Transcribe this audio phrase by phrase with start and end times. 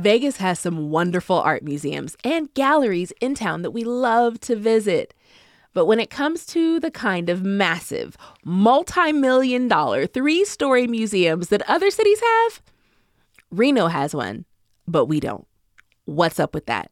[0.00, 5.12] Vegas has some wonderful art museums and galleries in town that we love to visit.
[5.72, 11.48] But when it comes to the kind of massive, multi million dollar, three story museums
[11.48, 12.62] that other cities have,
[13.50, 14.46] Reno has one,
[14.88, 15.46] but we don't.
[16.06, 16.90] What's up with that?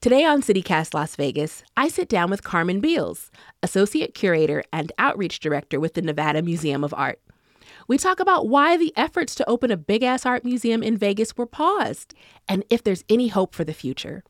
[0.00, 3.30] Today on CityCast Las Vegas, I sit down with Carmen Beals,
[3.62, 7.20] Associate Curator and Outreach Director with the Nevada Museum of Art.
[7.88, 11.36] We talk about why the efforts to open a big ass art museum in Vegas
[11.36, 12.14] were paused
[12.48, 14.22] and if there's any hope for the future.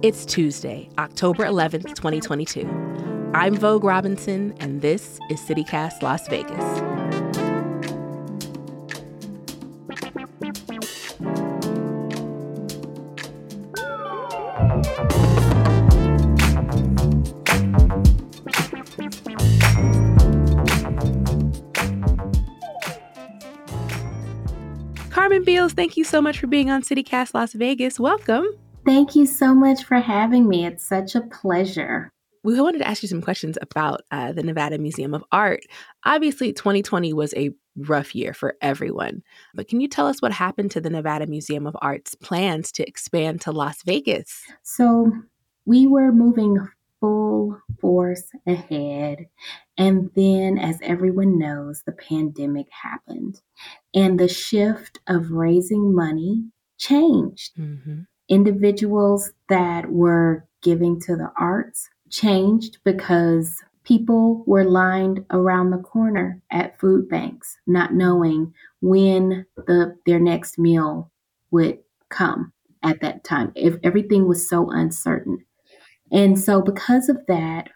[0.00, 2.66] It's Tuesday, October 11th, 2022.
[3.34, 6.88] I'm Vogue Robinson, and this is CityCast Las Vegas.
[14.98, 15.27] Carmen
[25.48, 27.98] Beals, thank you so much for being on CityCast Las Vegas.
[27.98, 28.44] Welcome.
[28.84, 30.66] Thank you so much for having me.
[30.66, 32.10] It's such a pleasure.
[32.44, 35.60] We wanted to ask you some questions about uh, the Nevada Museum of Art.
[36.04, 39.22] Obviously, 2020 was a rough year for everyone,
[39.54, 42.86] but can you tell us what happened to the Nevada Museum of Art's plans to
[42.86, 44.42] expand to Las Vegas?
[44.64, 45.10] So,
[45.64, 46.58] we were moving
[47.00, 49.26] full force ahead.
[49.76, 53.40] And then, as everyone knows, the pandemic happened
[53.94, 56.44] and the shift of raising money
[56.78, 57.56] changed.
[57.56, 58.00] Mm-hmm.
[58.28, 66.42] Individuals that were giving to the arts changed because people were lined around the corner
[66.50, 71.10] at food banks, not knowing when the their next meal
[71.50, 71.78] would
[72.10, 73.52] come at that time.
[73.54, 75.44] If everything was so uncertain.
[76.10, 77.68] And so, because of that,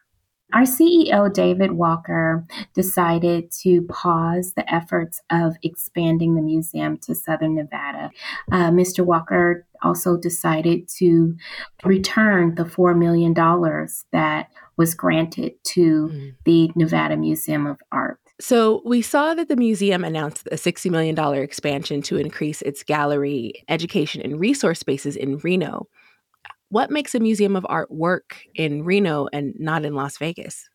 [0.52, 7.54] our CEO, David Walker, decided to pause the efforts of expanding the museum to Southern
[7.54, 8.10] Nevada.
[8.50, 9.04] Uh, Mr.
[9.04, 11.34] Walker also decided to
[11.84, 13.32] return the $4 million
[14.12, 16.34] that was granted to mm.
[16.44, 18.18] the Nevada Museum of Art.
[18.40, 23.64] So, we saw that the museum announced a $60 million expansion to increase its gallery,
[23.68, 25.86] education, and resource spaces in Reno.
[26.72, 30.70] What makes a museum of art work in Reno and not in Las Vegas?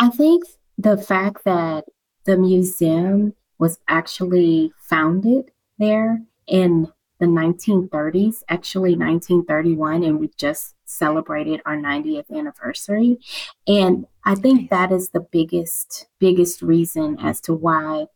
[0.00, 0.42] I think
[0.76, 1.84] the fact that
[2.24, 6.88] the museum was actually founded there in
[7.20, 13.18] the 1930s, actually 1931, and we just celebrated our 90th anniversary.
[13.64, 18.06] And I think that is the biggest, biggest reason as to why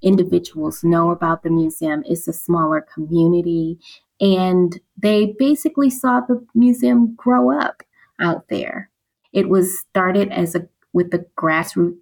[0.00, 2.04] individuals know about the museum.
[2.06, 3.80] It's a smaller community
[4.20, 7.82] and they basically saw the museum grow up
[8.20, 8.90] out there.
[9.32, 11.98] It was started as a with the grassroots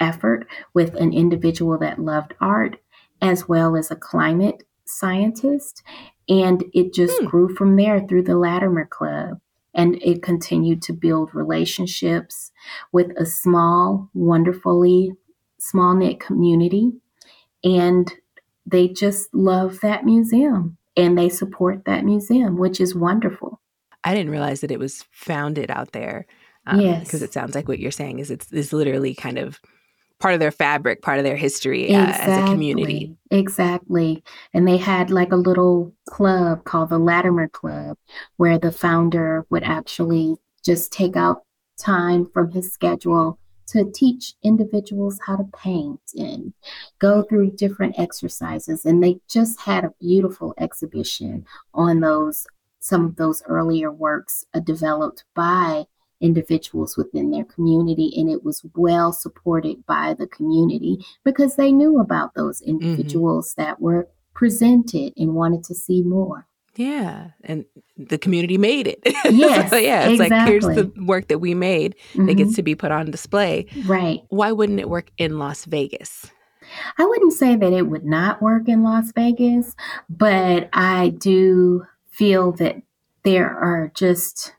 [0.00, 2.80] effort with an individual that loved art
[3.20, 5.82] as well as a climate scientist
[6.28, 7.26] and it just hmm.
[7.26, 9.38] grew from there through the Latimer Club
[9.74, 12.50] and it continued to build relationships
[12.90, 15.12] with a small wonderfully
[15.58, 16.92] small knit community
[17.62, 18.14] and
[18.64, 23.60] they just love that museum and they support that museum, which is wonderful.
[24.04, 26.26] I didn't realize that it was founded out there.
[26.66, 29.58] Um, yes, because it sounds like what you're saying is it's, it's literally kind of
[30.18, 33.16] part of their fabric, part of their history uh, as a community.
[33.30, 34.22] Exactly.
[34.52, 37.96] And they had like a little club called the Latimer Club
[38.36, 41.44] where the founder would actually just take out
[41.78, 46.52] time from his schedule to teach individuals how to paint and
[46.98, 48.84] go through different exercises.
[48.84, 52.46] And they just had a beautiful exhibition on those,
[52.80, 55.84] some of those earlier works uh, developed by
[56.20, 58.12] individuals within their community.
[58.16, 62.70] And it was well supported by the community because they knew about those mm-hmm.
[62.70, 63.62] individuals mm-hmm.
[63.62, 66.46] that were presented and wanted to see more.
[66.78, 67.64] Yeah, and
[67.96, 69.00] the community made it.
[69.30, 70.28] Yes, so, yeah, it's exactly.
[70.28, 72.26] like here's the work that we made mm-hmm.
[72.26, 72.56] that gets mm-hmm.
[72.56, 73.66] to be put on display.
[73.84, 74.22] Right.
[74.28, 76.30] Why wouldn't it work in Las Vegas?
[76.96, 79.74] I wouldn't say that it would not work in Las Vegas,
[80.08, 82.76] but I do feel that
[83.24, 84.54] there are just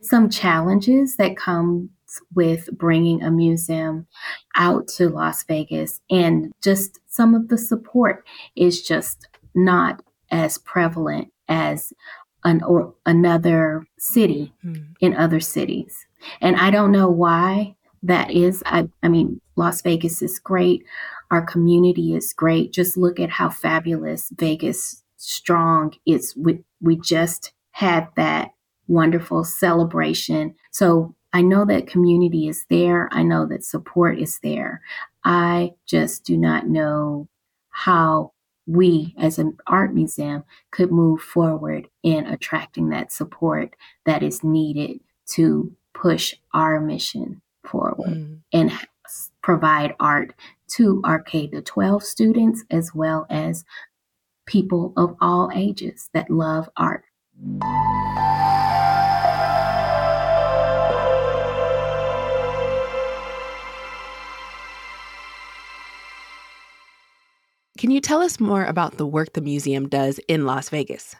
[0.00, 1.90] some challenges that come
[2.34, 4.06] with bringing a museum
[4.54, 8.24] out to Las Vegas and just some of the support
[8.56, 11.92] is just not as prevalent as
[12.44, 14.92] an or another city mm-hmm.
[15.00, 16.06] in other cities.
[16.40, 18.62] And I don't know why that is.
[18.66, 20.84] I, I mean, Las Vegas is great.
[21.30, 22.72] Our community is great.
[22.72, 26.34] Just look at how fabulous Vegas strong is.
[26.36, 28.52] We, we just had that
[28.88, 30.54] wonderful celebration.
[30.70, 33.08] So I know that community is there.
[33.12, 34.80] I know that support is there.
[35.24, 37.28] I just do not know
[37.70, 38.31] how
[38.66, 43.74] we as an art museum could move forward in attracting that support
[44.06, 48.38] that is needed to push our mission forward mm.
[48.52, 48.72] and
[49.42, 50.34] provide art
[50.68, 53.64] to our K to 12 students as well as
[54.46, 57.04] people of all ages that love art.
[67.92, 71.14] You tell us more about the work the museum does in Las Vegas?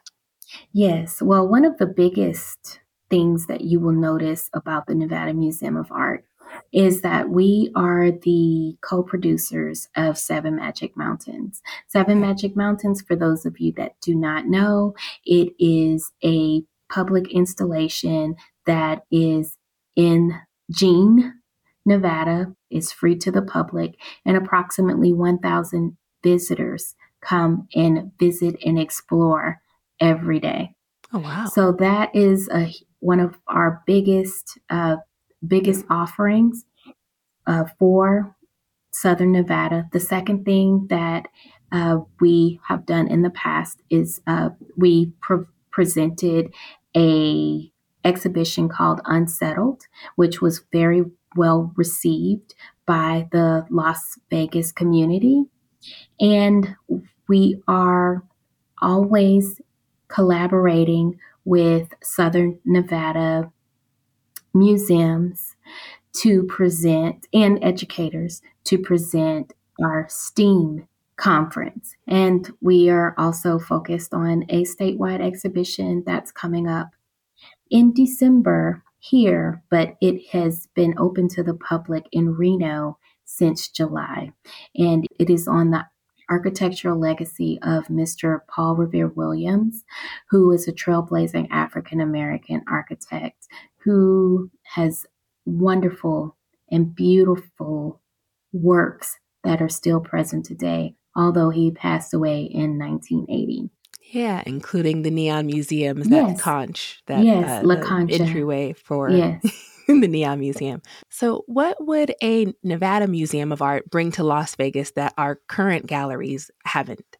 [0.72, 1.22] Yes.
[1.22, 2.80] Well, one of the biggest
[3.10, 6.24] things that you will notice about the Nevada Museum of Art
[6.72, 11.62] is that we are the co producers of Seven Magic Mountains.
[11.88, 17.30] Seven Magic Mountains, for those of you that do not know, it is a public
[17.32, 18.34] installation
[18.66, 19.56] that is
[19.96, 20.38] in
[20.70, 21.34] Jean,
[21.84, 29.60] Nevada, is free to the public, and approximately 1,000 visitors come and visit and explore
[30.00, 30.74] every day.
[31.12, 31.46] Oh wow!
[31.46, 34.96] So that is a one of our biggest uh,
[35.46, 36.64] biggest offerings
[37.46, 38.36] uh, for
[38.92, 39.88] Southern Nevada.
[39.92, 41.28] The second thing that
[41.70, 46.52] uh, we have done in the past is uh, we pre- presented
[46.96, 47.70] a
[48.04, 49.84] exhibition called Unsettled,
[50.16, 51.04] which was very
[51.36, 52.54] well received
[52.86, 55.44] by the Las Vegas community.
[56.20, 56.76] And
[57.28, 58.22] we are
[58.80, 59.60] always
[60.08, 63.50] collaborating with Southern Nevada
[64.54, 65.56] museums
[66.12, 70.86] to present and educators to present our STEAM
[71.16, 71.94] conference.
[72.06, 76.90] And we are also focused on a statewide exhibition that's coming up
[77.70, 84.32] in December here, but it has been open to the public in Reno since July.
[84.76, 85.86] And it is on the
[86.30, 88.40] architectural legacy of Mr.
[88.48, 89.84] Paul Revere Williams,
[90.30, 93.46] who is a trailblazing African American architect
[93.84, 95.06] who has
[95.44, 96.36] wonderful
[96.70, 98.00] and beautiful
[98.52, 103.70] works that are still present today, although he passed away in 1980.
[104.12, 106.36] Yeah, including the Neon Museums, yes.
[106.36, 109.70] that conch, that yes, uh, entryway for yes.
[110.00, 110.82] The Neon Museum.
[111.10, 115.86] So, what would a Nevada Museum of Art bring to Las Vegas that our current
[115.86, 117.16] galleries haven't?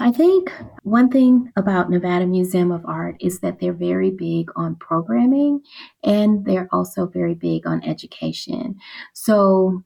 [0.00, 4.74] I think one thing about Nevada Museum of Art is that they're very big on
[4.76, 5.60] programming
[6.02, 8.76] and they're also very big on education.
[9.14, 9.84] So,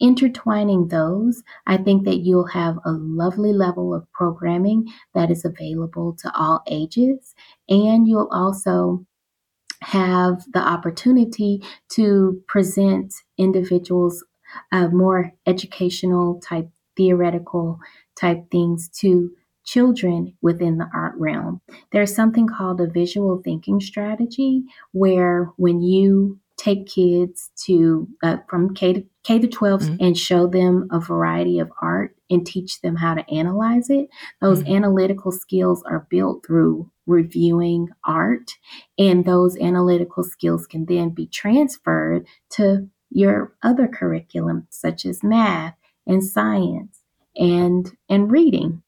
[0.00, 6.16] intertwining those, I think that you'll have a lovely level of programming that is available
[6.20, 7.34] to all ages.
[7.68, 9.04] And you'll also
[9.82, 14.24] have the opportunity to present individuals
[14.72, 17.78] uh, more educational type, theoretical
[18.16, 19.30] type things to
[19.64, 21.60] children within the art realm.
[21.92, 28.74] There's something called a visual thinking strategy where when you take kids to uh, from
[28.74, 30.04] K to K to 12 mm-hmm.
[30.04, 34.08] and show them a variety of art and teach them how to analyze it.
[34.40, 34.74] Those mm-hmm.
[34.74, 38.52] analytical skills are built through reviewing art,
[38.98, 45.74] and those analytical skills can then be transferred to your other curriculum, such as math
[46.06, 47.00] and science
[47.36, 48.82] and and reading.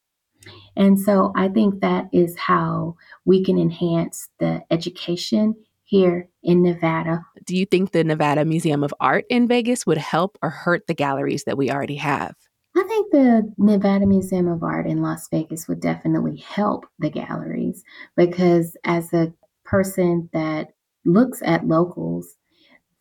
[0.77, 7.25] And so I think that is how we can enhance the education here in Nevada.
[7.45, 10.95] Do you think the Nevada Museum of Art in Vegas would help or hurt the
[10.95, 12.35] galleries that we already have?
[12.81, 17.85] I think the Nevada Museum of Art in Las Vegas would definitely help the galleries
[18.17, 19.35] because, as a
[19.67, 20.69] person that
[21.05, 22.37] looks at locals,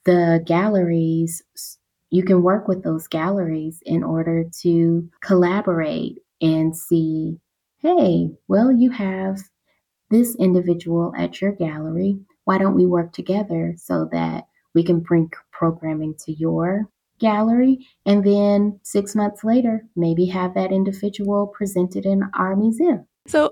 [0.03, 1.41] the galleries,
[2.09, 7.39] you can work with those galleries in order to collaborate and see
[7.77, 9.39] hey, well, you have
[10.09, 12.19] this individual at your gallery.
[12.43, 18.23] Why don't we work together so that we can bring programming to your gallery and
[18.23, 23.51] then six months later maybe have that individual presented in our museum so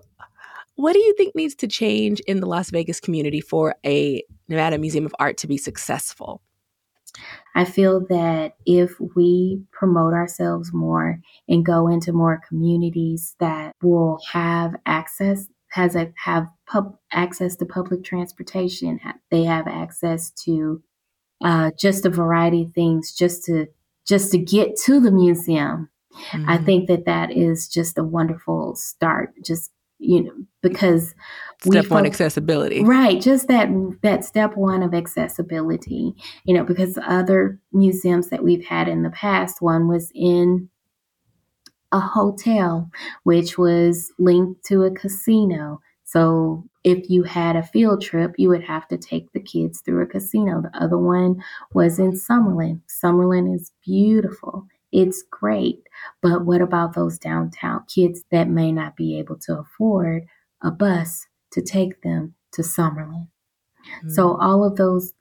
[0.75, 4.77] what do you think needs to change in the las vegas community for a nevada
[4.77, 6.41] museum of art to be successful
[7.55, 14.19] I feel that if we promote ourselves more and go into more communities that will
[14.31, 19.00] have access has a, have pub access to public transportation.
[19.31, 20.81] They have access to
[21.44, 23.67] uh, just a variety of things just to
[24.08, 25.89] just to get to the museum.
[26.32, 26.50] Mm-hmm.
[26.50, 29.34] I think that that is just a wonderful start.
[29.44, 31.13] Just you know, because
[31.63, 32.84] step one accessibility.
[32.84, 33.70] Right, just that
[34.03, 36.13] that step one of accessibility.
[36.46, 40.70] You know, because other museums that we've had in the past, one was in
[41.91, 42.89] a hotel,
[43.24, 45.79] which was linked to a casino.
[46.03, 50.01] So if you had a field trip, you would have to take the kids through
[50.03, 50.62] a casino.
[50.62, 52.79] The other one was in Summerlin.
[52.88, 54.65] Summerlin is beautiful.
[54.94, 55.82] It's great.
[56.22, 60.27] But what about those downtown kids that may not be able to afford
[60.63, 63.27] a bus to take them to Summerlin?
[63.27, 64.10] Mm-hmm.
[64.12, 65.12] So, all of those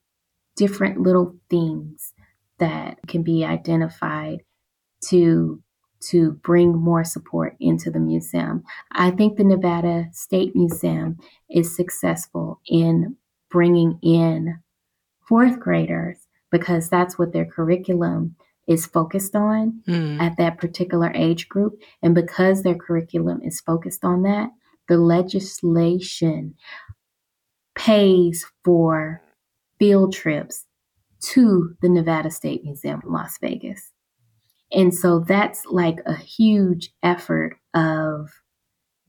[0.55, 2.13] different little things
[2.61, 4.45] that can be identified
[5.09, 5.61] to
[6.11, 8.65] to bring more support into the museum.
[8.93, 11.19] I think the Nevada State Museum
[11.51, 13.17] is successful in
[13.51, 14.59] bringing in
[15.29, 16.19] fourth graders
[16.51, 18.37] because that's what their curriculum
[18.67, 20.21] is focused on mm.
[20.21, 21.81] at that particular age group.
[22.03, 24.51] And because their curriculum is focused on that,
[24.89, 26.55] the legislation
[27.75, 29.23] pays for
[29.79, 30.65] field trips
[31.21, 33.93] to the Nevada State Museum in Las Vegas.
[34.77, 38.31] And so that's like a huge effort of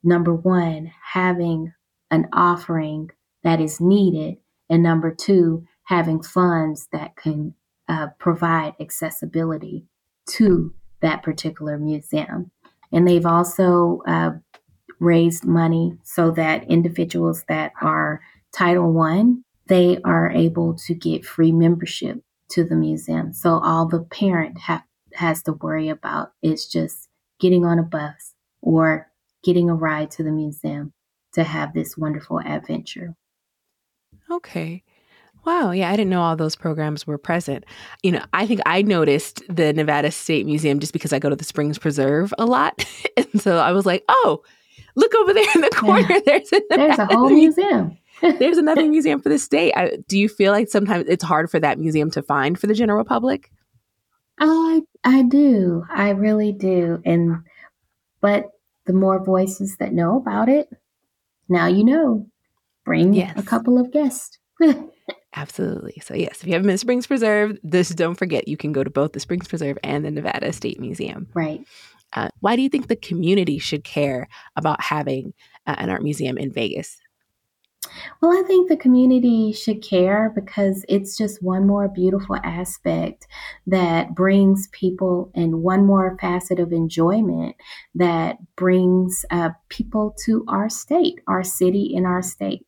[0.02, 1.74] number one, having
[2.10, 3.12] an offering
[3.44, 4.38] that is needed,
[4.70, 7.54] and number two, having funds that can
[7.90, 9.86] uh, provide accessibility
[10.28, 12.50] to that particular museum.
[12.94, 14.32] And they've also uh,
[15.00, 18.22] raised money so that individuals that are
[18.54, 22.22] Title One, they are able to get free membership
[22.52, 23.34] to the museum.
[23.34, 24.84] So all the parent have,
[25.18, 27.10] has to worry about is just
[27.40, 29.12] getting on a bus or
[29.44, 30.94] getting a ride to the museum
[31.34, 33.16] to have this wonderful adventure.
[34.30, 34.84] Okay.
[35.46, 35.72] Wow.
[35.72, 37.64] Yeah, I didn't know all those programs were present.
[38.04, 41.36] You know, I think I noticed the Nevada State Museum just because I go to
[41.36, 42.86] the Springs Preserve a lot.
[43.18, 44.44] and so I was like, oh,
[44.96, 46.08] look over there in the corner.
[46.10, 46.20] Yeah.
[46.26, 47.98] There's, a There's a whole museum.
[48.22, 49.74] There's another museum for the state.
[49.76, 52.74] I, do you feel like sometimes it's hard for that museum to find for the
[52.74, 53.52] general public?
[54.40, 55.84] I I do.
[55.90, 57.02] I really do.
[57.06, 57.44] And
[58.22, 58.46] but
[58.86, 60.70] the more voices that know about it,
[61.50, 62.28] now you know.
[62.86, 63.34] Bring yes.
[63.38, 64.40] a couple of guests.
[65.36, 66.02] Absolutely.
[66.02, 68.82] So, yes, if you haven't been to Springs Preserve, this don't forget you can go
[68.82, 71.28] to both the Springs Preserve and the Nevada State Museum.
[71.34, 71.66] Right.
[72.14, 75.34] Uh, why do you think the community should care about having
[75.68, 76.98] uh, an art museum in Vegas?
[78.22, 83.28] Well, I think the community should care because it's just one more beautiful aspect
[83.66, 87.56] that brings people and one more facet of enjoyment
[87.96, 92.66] that brings uh, people to our state, our city, and our state.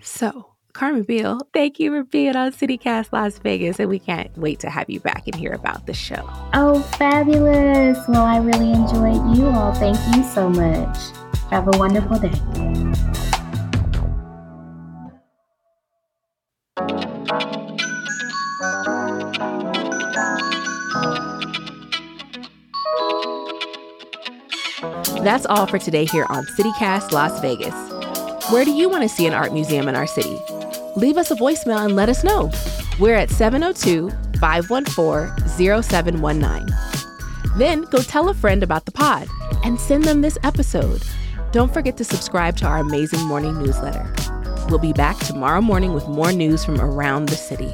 [0.00, 4.58] So, Carmen Beal, thank you for being on CityCast Las Vegas, and we can't wait
[4.60, 6.28] to have you back and hear about the show.
[6.52, 7.98] Oh, fabulous.
[8.08, 9.72] Well, I really enjoyed you all.
[9.74, 10.98] Thank you so much.
[11.50, 13.13] Have a wonderful day.
[25.24, 27.74] That's all for today here on CityCast Las Vegas.
[28.52, 30.38] Where do you want to see an art museum in our city?
[30.96, 32.50] leave us a voicemail and let us know.
[32.98, 36.66] We're at 702 514 0719.
[37.56, 39.28] Then go tell a friend about the pod
[39.64, 41.02] and send them this episode.
[41.52, 44.12] Don't forget to subscribe to our amazing morning newsletter.
[44.68, 47.72] We'll be back tomorrow morning with more news from around the city.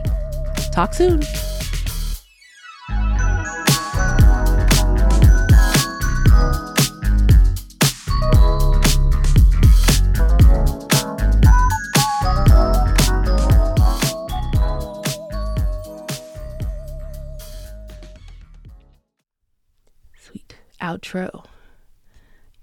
[0.72, 1.22] Talk soon.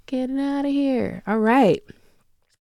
[0.05, 1.21] Getting out of here.
[1.27, 1.83] All right.